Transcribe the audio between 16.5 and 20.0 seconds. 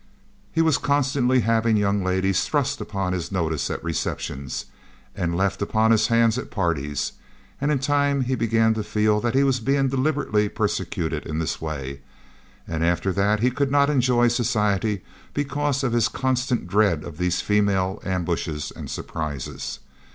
dread of these female ambushes and surprises.